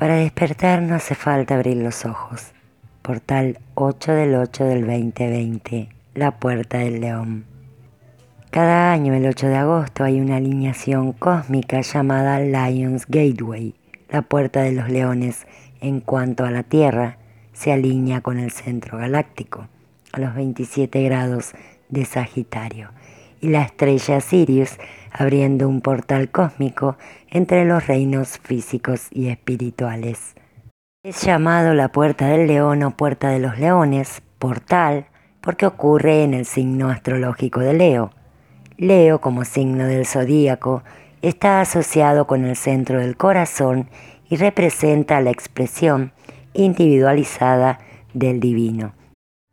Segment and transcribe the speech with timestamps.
[0.00, 2.52] Para despertar no hace falta abrir los ojos.
[3.02, 7.44] Portal 8 del 8 del 2020, la puerta del león.
[8.50, 13.74] Cada año, el 8 de agosto, hay una alineación cósmica llamada Lions Gateway,
[14.08, 15.46] la puerta de los leones,
[15.82, 17.18] en cuanto a la Tierra,
[17.52, 19.68] se alinea con el centro galáctico,
[20.12, 21.52] a los 27 grados
[21.90, 22.88] de Sagitario,
[23.42, 24.78] y la estrella Sirius
[25.12, 26.96] abriendo un portal cósmico
[27.28, 30.34] entre los reinos físicos y espirituales.
[31.02, 35.06] Es llamado la puerta del león o puerta de los leones, portal,
[35.40, 38.10] porque ocurre en el signo astrológico de Leo,
[38.80, 40.82] Leo, como signo del zodíaco,
[41.20, 43.90] está asociado con el centro del corazón
[44.30, 46.12] y representa la expresión
[46.54, 47.78] individualizada
[48.14, 48.94] del divino.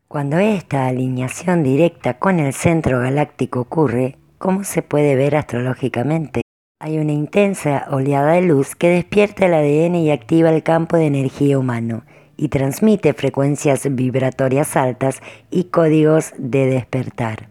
[0.08, 6.42] Cuando esta alineación directa con el centro galáctico ocurre, como se puede ver astrológicamente,
[6.80, 11.08] hay una intensa oleada de luz que despierta el ADN y activa el campo de
[11.08, 12.04] energía humano
[12.38, 17.50] y transmite frecuencias vibratorias altas y códigos de despertar.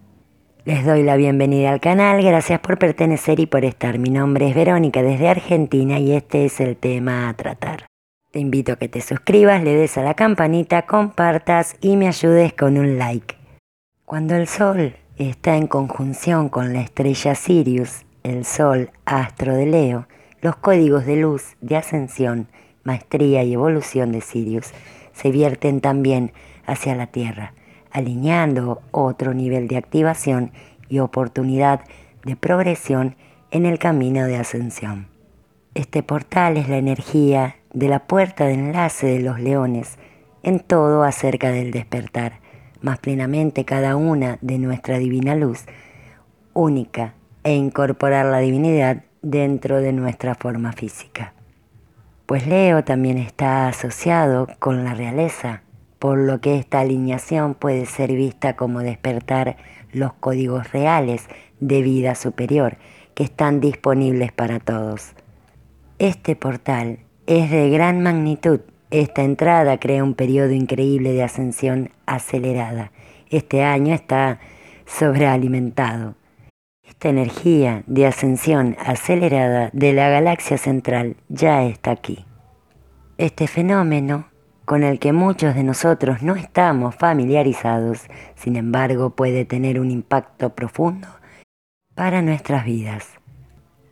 [0.65, 3.99] Les doy la bienvenida al canal, gracias por pertenecer y por estar.
[3.99, 7.87] Mi nombre es Verónica desde Argentina y este es el tema a tratar.
[8.31, 12.53] Te invito a que te suscribas, le des a la campanita, compartas y me ayudes
[12.53, 13.37] con un like.
[14.05, 20.09] Cuando el Sol está en conjunción con la estrella Sirius, el Sol astro de Leo,
[20.41, 22.49] los códigos de luz, de ascensión,
[22.85, 24.73] maestría y evolución de Sirius
[25.13, 26.33] se vierten también
[26.67, 27.53] hacia la Tierra
[27.97, 30.53] alineando otro nivel de activación
[30.91, 31.81] y oportunidad
[32.25, 33.17] de progresión
[33.51, 35.09] en el camino de ascensión.
[35.75, 39.97] Este portal es la energía de la puerta de enlace de los leones
[40.43, 42.41] en todo acerca del despertar,
[42.87, 45.65] más plenamente cada una de nuestra divina luz,
[46.55, 51.35] única, e incorporar la divinidad dentro de nuestra forma física.
[52.27, 55.63] Pues Leo también está asociado con la realeza,
[55.99, 59.57] por lo que esta alineación puede ser vista como despertar
[59.93, 61.27] los códigos reales
[61.59, 62.77] de vida superior
[63.15, 65.13] que están disponibles para todos.
[65.99, 68.61] Este portal es de gran magnitud.
[68.91, 72.93] Esta entrada crea un periodo increíble de ascensión acelerada.
[73.31, 74.39] Este año está
[74.87, 76.15] sobrealimentado.
[76.85, 82.25] Esta energía de ascensión acelerada de la galaxia central ya está aquí.
[83.19, 84.29] Este fenómeno
[84.65, 90.55] con el que muchos de nosotros no estamos familiarizados, sin embargo puede tener un impacto
[90.55, 91.09] profundo
[91.95, 93.09] para nuestras vidas.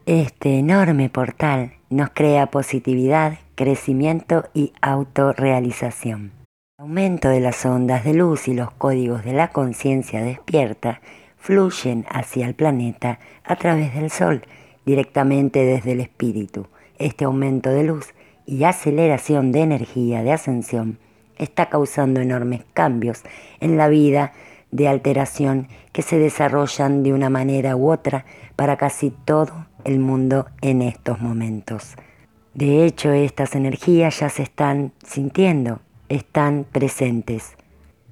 [0.06, 6.32] Este enorme portal nos crea positividad, crecimiento y autorrealización.
[6.77, 11.00] El aumento de las ondas de luz y los códigos de la conciencia despierta
[11.37, 14.43] fluyen hacia el planeta a través del Sol,
[14.84, 16.66] directamente desde el espíritu.
[16.99, 18.12] Este aumento de luz
[18.44, 20.99] y aceleración de energía de ascensión
[21.38, 23.22] está causando enormes cambios
[23.60, 24.33] en la vida
[24.72, 28.25] de alteración que se desarrollan de una manera u otra
[28.56, 31.95] para casi todo el mundo en estos momentos.
[32.55, 37.56] De hecho, estas energías ya se están sintiendo, están presentes.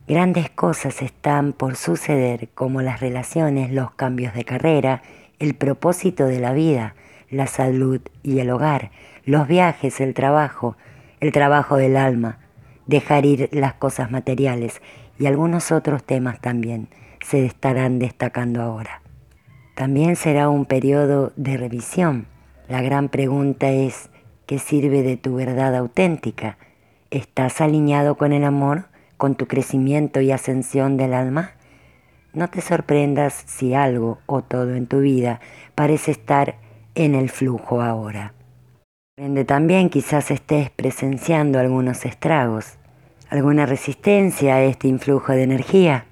[0.09, 5.03] Grandes cosas están por suceder como las relaciones, los cambios de carrera,
[5.39, 6.95] el propósito de la vida,
[7.31, 8.91] la salud y el hogar,
[9.25, 10.77] los viajes, el trabajo,
[11.21, 12.39] el trabajo del alma,
[12.87, 14.83] dejar ir las cosas materiales
[15.19, 16.89] y algunos otros temas también
[17.25, 19.02] se estarán destacando ahora.
[19.83, 22.27] También será un periodo de revisión.
[22.69, 24.11] La gran pregunta es,
[24.47, 26.57] ¿qué sirve de tu verdad auténtica?
[27.11, 28.85] ¿Estás alineado con el amor,
[29.17, 31.55] con tu crecimiento y ascensión del alma?
[32.33, 35.41] No te sorprendas si algo o todo en tu vida
[35.75, 36.55] parece estar
[36.95, 38.35] en el flujo ahora
[39.45, 42.79] también quizás estés presenciando algunos estragos,
[43.31, 46.07] alguna resistencia a este influjo de energía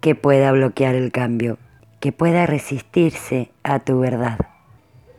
[0.00, 1.58] que pueda bloquear el cambio,
[2.02, 4.36] que pueda resistirse a tu verdad.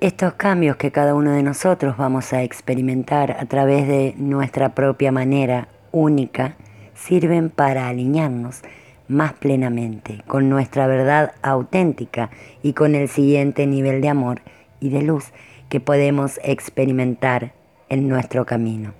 [0.01, 5.09] Estos cambios que cada uno de nosotros vamos a experimentar a través de nuestra propia
[5.13, 6.57] manera única
[6.93, 8.63] sirven para alinearnos
[9.07, 12.31] más plenamente con nuestra verdad auténtica
[12.61, 14.41] y con el siguiente nivel de amor
[14.81, 15.31] y de luz
[15.69, 17.53] que podemos experimentar
[17.87, 18.91] en nuestro camino.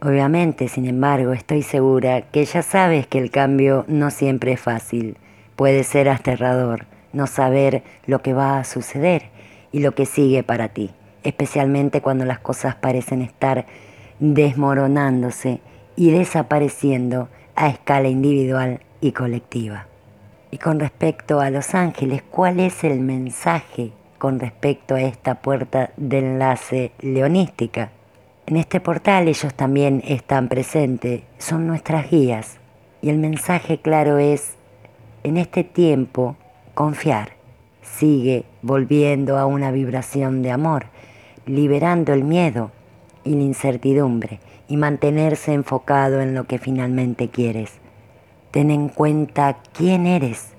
[0.00, 5.16] Obviamente, sin embargo, estoy segura que ya sabes que el cambio no siempre es fácil.
[5.56, 9.30] Puede ser aterrador no saber lo que va a suceder
[9.72, 10.90] y lo que sigue para ti,
[11.24, 13.66] especialmente cuando las cosas parecen estar
[14.20, 15.60] desmoronándose
[15.96, 19.86] y desapareciendo a escala individual y colectiva.
[20.50, 25.90] Y con respecto a los ángeles, ¿cuál es el mensaje con respecto a esta puerta
[25.96, 27.90] de enlace leonística.
[28.46, 32.58] En este portal ellos también están presentes, son nuestras guías.
[33.02, 34.56] Y el mensaje claro es,
[35.22, 36.36] en este tiempo,
[36.76, 37.30] confiar.
[37.80, 40.86] Sigue volviendo a una vibración de amor,
[41.46, 42.70] liberando el miedo
[43.24, 47.72] y la incertidumbre y mantenerse enfocado en lo que finalmente quieres.
[48.50, 50.50] Ten en cuenta quién eres,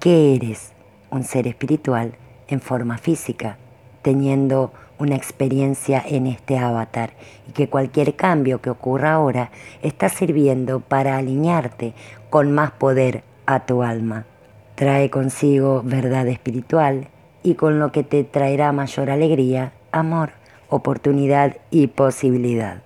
[0.00, 0.72] qué eres,
[1.10, 2.16] un ser espiritual
[2.48, 3.56] en forma física,
[4.02, 7.12] teniendo una experiencia en este avatar
[7.48, 9.52] y que cualquier cambio que ocurra ahora
[9.82, 11.94] está sirviendo para alinearte
[12.28, 14.26] con más poder a tu alma.
[14.74, 17.08] Trae consigo verdad espiritual
[17.44, 20.32] y con lo que te traerá mayor alegría, amor,
[20.68, 22.82] oportunidad y posibilidad.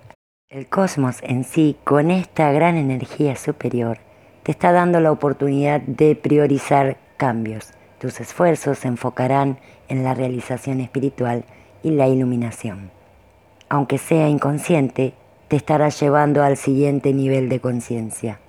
[0.49, 3.97] El cosmos en sí, con esta gran energía superior,
[4.43, 7.71] te está dando la oportunidad de priorizar cambios.
[7.99, 9.57] Tus esfuerzos se enfocarán
[9.87, 11.43] en la realización espiritual
[11.81, 12.91] y la iluminación.
[13.67, 15.13] Aunque sea inconsciente,
[15.47, 18.39] te estará llevando al siguiente nivel de conciencia.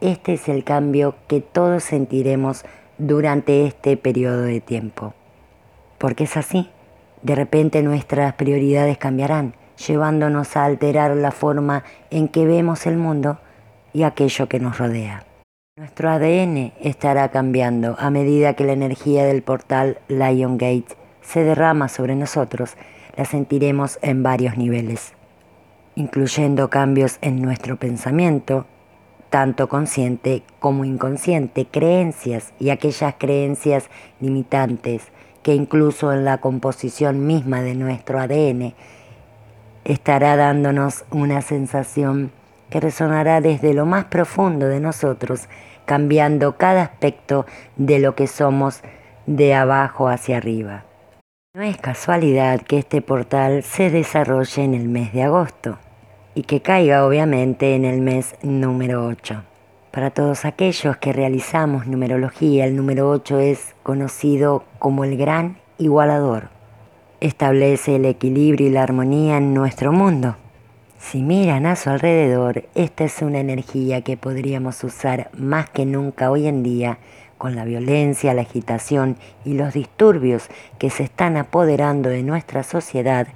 [0.00, 2.64] Este es el cambio que todos sentiremos
[2.98, 5.14] durante este periodo de tiempo.
[5.98, 6.70] Porque es así.
[7.22, 9.54] De repente nuestras prioridades cambiarán,
[9.86, 13.38] llevándonos a alterar la forma en que vemos el mundo
[13.92, 15.24] y aquello que nos rodea.
[15.76, 21.88] Nuestro ADN estará cambiando a medida que la energía del portal Lion Gate se derrama
[21.88, 22.76] sobre nosotros,
[23.16, 25.12] la sentiremos en varios niveles,
[25.94, 28.66] incluyendo cambios en nuestro pensamiento,
[29.30, 33.88] tanto consciente como inconsciente, creencias y aquellas creencias
[34.20, 35.02] limitantes
[35.42, 38.74] que incluso en la composición misma de nuestro ADN
[39.84, 42.32] estará dándonos una sensación
[42.70, 45.48] que resonará desde lo más profundo de nosotros,
[45.86, 47.46] cambiando cada aspecto
[47.76, 48.82] de lo que somos
[49.26, 50.84] de abajo hacia arriba.
[51.54, 55.78] No es casualidad que este portal se desarrolle en el mes de agosto
[56.38, 59.42] y que caiga obviamente en el mes número 8.
[59.90, 66.50] Para todos aquellos que realizamos numerología, el número 8 es conocido como el gran igualador.
[67.18, 70.36] Establece el equilibrio y la armonía en nuestro mundo.
[71.00, 76.30] Si miran a su alrededor, esta es una energía que podríamos usar más que nunca
[76.30, 76.98] hoy en día
[77.36, 80.48] con la violencia, la agitación y los disturbios
[80.78, 83.26] que se están apoderando de nuestra sociedad,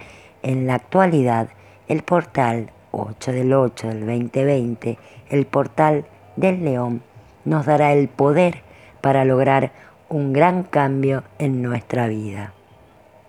[0.45, 1.49] en la actualidad
[1.89, 4.99] el portal 8 del 8 del 2020,
[5.31, 6.05] el portal
[6.37, 7.03] del león,
[7.45, 8.63] nos dará el poder
[9.01, 9.73] para lograr
[10.09, 12.53] un gran cambio en nuestra vida.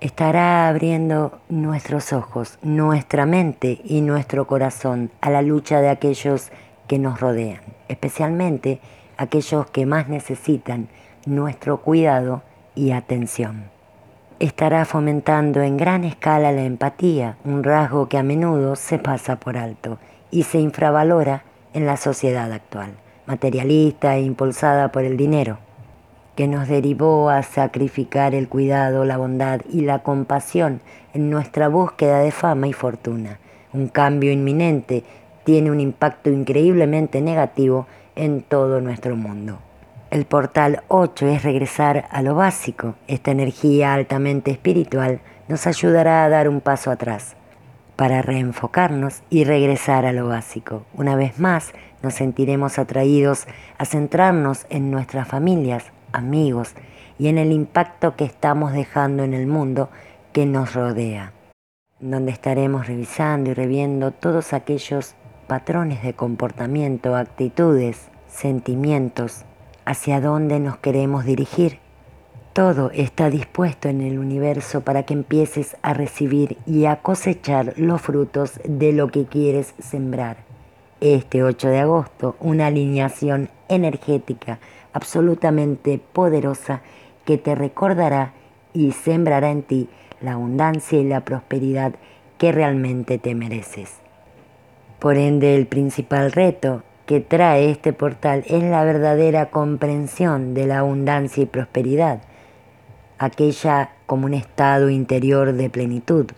[0.01, 6.51] Estará abriendo nuestros ojos, nuestra mente y nuestro corazón a la lucha de aquellos
[6.88, 8.81] que nos rodean, especialmente
[9.18, 10.89] aquellos que más necesitan
[11.25, 12.44] nuestro cuidado
[12.75, 13.73] y atención.
[14.44, 19.56] Estará fomentando en gran escala la empatía, un rasgo que a menudo se pasa por
[19.56, 20.00] alto
[20.31, 22.92] y se infravalora en la sociedad actual,
[23.25, 25.60] materialista e impulsada por el dinero,
[26.36, 30.81] que nos derivó a sacrificar el cuidado, la bondad y la compasión
[31.13, 33.39] en nuestra búsqueda de fama y fortuna.
[33.72, 35.06] Un cambio inminente
[35.46, 37.88] tiene un impacto increíblemente negativo
[38.18, 39.60] en todo nuestro mundo.
[40.13, 42.94] El portal 8 es regresar a lo básico.
[43.07, 47.36] Esta energía altamente espiritual nos ayudará a dar un paso atrás
[47.95, 50.86] para reenfocarnos y regresar a lo básico.
[50.94, 51.72] Una vez más
[52.03, 53.48] nos sentiremos atraídos
[53.79, 56.75] a centrarnos en nuestras familias, amigos
[57.17, 59.89] y en el impacto que estamos dejando en el mundo
[60.32, 61.34] que nos rodea,
[62.00, 65.15] donde estaremos revisando y reviendo todos aquellos
[65.48, 69.46] patrones de comportamiento, actitudes, sentimientos,
[69.86, 71.80] hacia dónde nos queremos dirigir.
[72.54, 78.02] Todo está dispuesto en el universo para que empieces a recibir y a cosechar los
[78.02, 80.38] frutos de lo que quieres sembrar.
[81.02, 84.60] Este 8 de agosto, una alineación energética
[84.94, 86.82] absolutamente poderosa
[87.25, 88.34] que te recordará
[88.74, 89.90] y sembrará en ti
[90.22, 91.94] la abundancia y la prosperidad
[92.38, 93.96] que realmente te mereces.
[95.00, 100.79] Por ende, el principal reto que trae este portal es la verdadera comprensión de la
[100.79, 102.24] abundancia y prosperidad,
[103.20, 106.32] aquella como un estado interior de plenitud,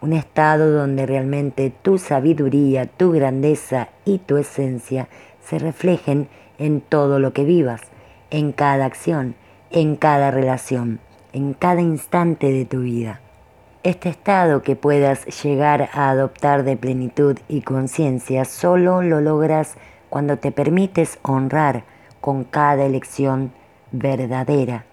[0.00, 5.06] un estado donde realmente tu sabiduría, tu grandeza y tu esencia
[5.44, 7.82] se reflejen en todo lo que vivas,
[8.30, 9.34] en cada acción,
[9.70, 10.98] en cada relación,
[11.34, 13.20] en cada instante de tu vida.
[13.82, 19.76] Este estado que puedas llegar a adoptar de plenitud y conciencia solo lo logras
[20.12, 21.84] cuando te permites honrar
[22.20, 23.50] con cada elección
[23.92, 24.84] verdadera,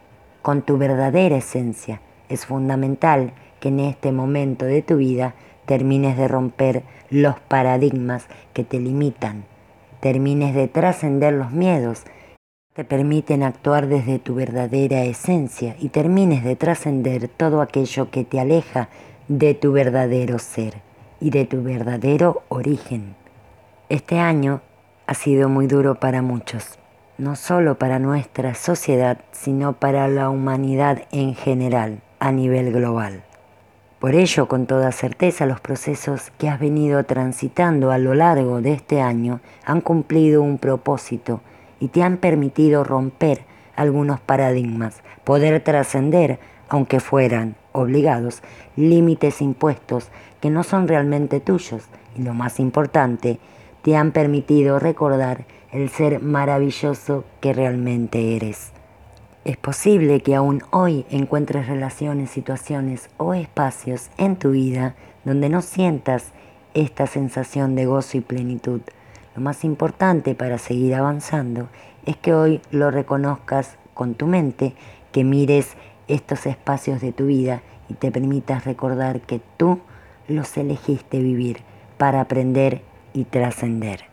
[0.41, 1.99] con tu verdadera esencia.
[2.29, 5.35] Es fundamental que en este momento de tu vida
[5.65, 9.43] termines de romper los paradigmas que te limitan,
[9.99, 12.05] termines de trascender los miedos
[12.73, 18.39] te permiten actuar desde tu verdadera esencia y termines de trascender todo aquello que te
[18.39, 18.87] aleja
[19.27, 20.75] de tu verdadero ser
[21.19, 23.17] y de tu verdadero origen.
[23.89, 24.61] Este año
[25.09, 26.77] ha sido muy duro para muchos,
[27.17, 33.23] no solo para nuestra sociedad, sino para la humanidad en general, a nivel global.
[33.97, 38.73] Por ello, con toda certeza, los procesos que has venido transitando a lo largo de
[38.73, 41.41] este año han cumplido un propósito
[41.79, 46.37] y te han permitido romper algunos paradigmas, poder trascender,
[46.67, 48.43] aunque fueran obligados,
[48.75, 51.85] límites impuestos que no son realmente tuyos
[52.15, 53.39] y lo más importante,
[53.81, 58.71] te han permitido recordar el ser maravilloso que realmente eres.
[59.45, 65.61] Es posible que aún hoy encuentres relaciones, situaciones o espacios en tu vida donde no
[65.61, 66.31] sientas
[66.73, 68.81] esta sensación de gozo y plenitud.
[69.35, 71.69] Lo más importante para seguir avanzando
[72.05, 74.73] es que hoy lo reconozcas con tu mente,
[75.11, 75.75] que mires
[76.07, 79.79] estos espacios de tu vida y te permitas recordar que tú
[80.27, 81.61] los elegiste vivir
[81.97, 82.81] para aprender
[83.13, 84.05] y trascender.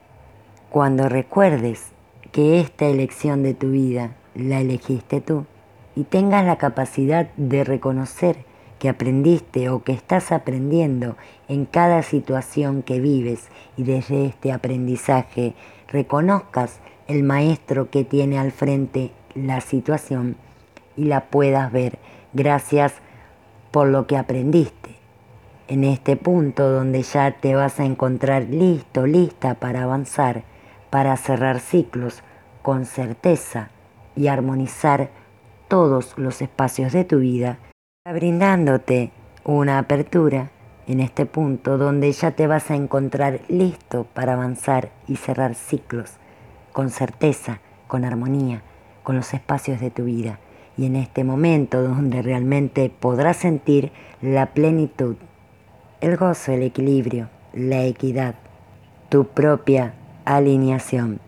[0.70, 1.92] Cuando recuerdes
[2.32, 5.46] que esta elección de tu vida la elegiste tú
[5.94, 8.44] y tengas la capacidad de reconocer
[8.78, 11.16] que aprendiste o que estás aprendiendo
[11.48, 15.54] en cada situación que vives y desde este aprendizaje
[15.88, 20.36] reconozcas el maestro que tiene al frente la situación
[20.96, 21.98] y la puedas ver
[22.32, 22.94] gracias
[23.70, 24.75] por lo que aprendiste.
[25.68, 30.44] En este punto donde ya te vas a encontrar listo, lista para avanzar,
[30.90, 32.22] para cerrar ciclos
[32.62, 33.70] con certeza
[34.14, 35.10] y armonizar
[35.66, 37.58] todos los espacios de tu vida,
[38.04, 39.10] brindándote
[39.42, 40.50] una apertura
[40.86, 46.12] en este punto donde ya te vas a encontrar listo para avanzar y cerrar ciclos
[46.72, 47.58] con certeza,
[47.88, 48.62] con armonía,
[49.02, 50.38] con los espacios de tu vida.
[50.76, 53.90] Y en este momento donde realmente podrás sentir
[54.22, 55.16] la plenitud,
[56.00, 58.34] el gozo, el equilibrio, la equidad,
[59.08, 61.20] tu propia alineación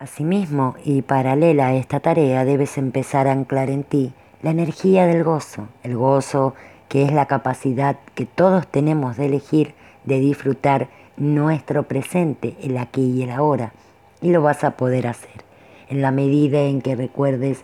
[0.00, 5.24] Asimismo, y paralela a esta tarea, debes empezar a anclar en ti la energía del
[5.24, 6.54] gozo, el gozo
[6.88, 13.10] que es la capacidad que todos tenemos de elegir, de disfrutar nuestro presente, el aquí
[13.10, 13.74] y el ahora.
[14.22, 15.44] Y lo vas a poder hacer
[15.90, 17.62] en la medida en que recuerdes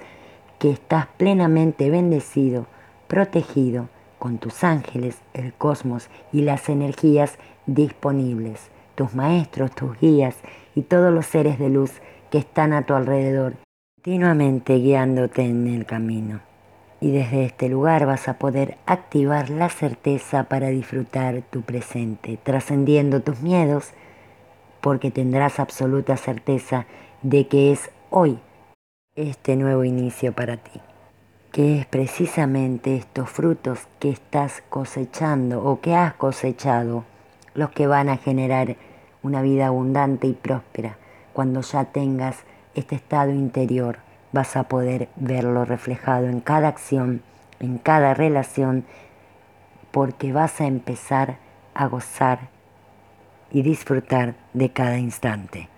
[0.58, 2.66] que estás plenamente bendecido,
[3.06, 10.36] protegido con tus ángeles, el cosmos y las energías disponibles, tus maestros, tus guías
[10.74, 11.92] y todos los seres de luz
[12.30, 13.54] que están a tu alrededor,
[13.96, 16.40] continuamente guiándote en el camino.
[17.00, 23.20] Y desde este lugar vas a poder activar la certeza para disfrutar tu presente, trascendiendo
[23.20, 23.92] tus miedos,
[24.80, 26.86] porque tendrás absoluta certeza
[27.22, 28.38] de que es hoy
[29.14, 30.80] este nuevo inicio para ti,
[31.56, 37.04] que es precisamente estos frutos que estás cosechando o que has cosechado
[37.54, 38.76] los que van a generar
[39.22, 40.98] una vida abundante y próspera
[41.32, 42.44] cuando ya tengas
[42.74, 44.00] este estado interior,
[44.32, 47.22] vas a poder verlo reflejado en cada acción,
[47.58, 48.84] en cada relación,
[49.92, 51.38] porque vas a empezar
[51.72, 52.50] a gozar
[53.50, 55.70] y disfrutar de cada instante.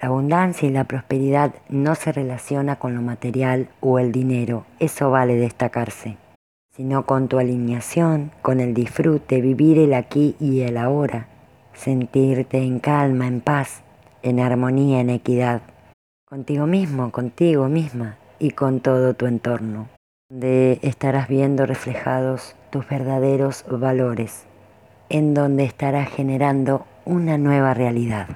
[0.00, 5.10] La abundancia y la prosperidad no se relaciona con lo material o el dinero, eso
[5.10, 6.16] vale destacarse,
[6.70, 11.26] sino con tu alineación, con el disfrute, vivir el aquí y el ahora,
[11.74, 13.82] sentirte en calma, en paz,
[14.22, 15.62] en armonía, en equidad,
[16.24, 19.88] contigo mismo, contigo misma y con todo tu entorno,
[20.30, 24.44] donde estarás viendo reflejados tus verdaderos valores,
[25.08, 28.28] en donde estarás generando una nueva realidad.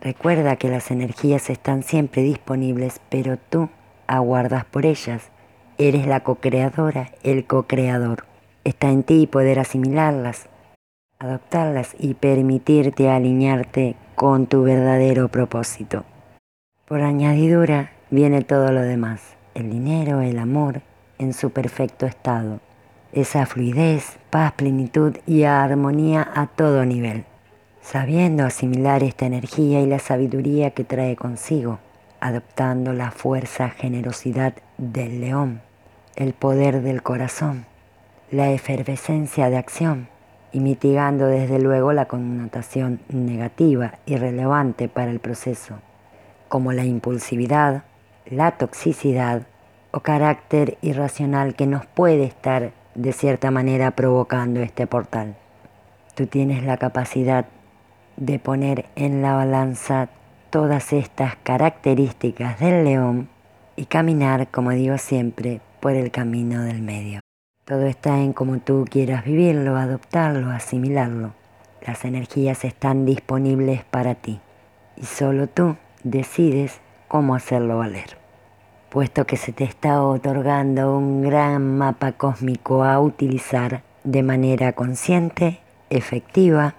[0.00, 3.68] Recuerda que las energías están siempre disponibles, pero tú
[4.06, 5.30] aguardas por ellas.
[5.76, 8.24] Eres la co-creadora, el co-creador.
[8.64, 10.48] Está en ti poder asimilarlas,
[11.18, 16.04] adoptarlas y permitirte alinearte con tu verdadero propósito.
[16.86, 20.80] Por añadidura viene todo lo demás, el dinero, el amor,
[21.18, 22.60] en su perfecto estado,
[23.12, 27.24] esa fluidez, paz, plenitud y armonía a todo nivel,
[27.82, 31.78] sabiendo asimilar esta energía y la sabiduría que trae consigo,
[32.20, 35.62] adoptando la fuerza, generosidad del león,
[36.16, 37.64] el poder del corazón,
[38.30, 40.08] la efervescencia de acción,
[40.52, 45.78] y mitigando desde luego la connotación negativa y relevante para el proceso,
[46.48, 47.84] como la impulsividad,
[48.26, 49.42] la toxicidad
[49.92, 55.36] o carácter irracional que nos puede estar de cierta manera provocando este portal.
[56.14, 57.46] tú tienes la capacidad
[58.20, 60.08] de poner en la balanza
[60.50, 63.28] todas estas características del león
[63.76, 67.20] y caminar, como digo siempre, por el camino del medio.
[67.64, 71.32] Todo está en cómo tú quieras vivirlo, adoptarlo, asimilarlo.
[71.86, 74.40] Las energías están disponibles para ti
[74.96, 78.18] y solo tú decides cómo hacerlo valer.
[78.90, 85.60] Puesto que se te está otorgando un gran mapa cósmico a utilizar de manera consciente,
[85.90, 86.74] efectiva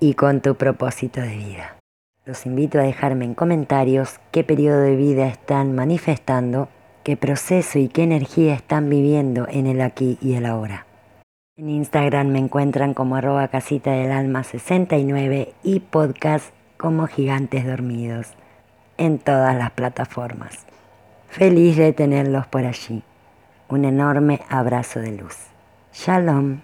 [0.00, 1.76] y con tu propósito de vida.
[2.24, 6.68] Los invito a dejarme en comentarios qué periodo de vida están manifestando,
[7.04, 10.86] qué proceso y qué energía están viviendo en el aquí y el ahora.
[11.56, 18.28] En Instagram me encuentran como arroba casita del alma 69 y podcast como gigantes dormidos
[18.98, 20.66] en todas las plataformas.
[21.28, 23.02] Feliz de tenerlos por allí.
[23.68, 25.36] Un enorme abrazo de luz.
[25.92, 26.60] Shalom.